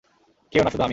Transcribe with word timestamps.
কেউ 0.51 0.61
না, 0.63 0.69
শুধু 0.69 0.83
আমি! 0.83 0.89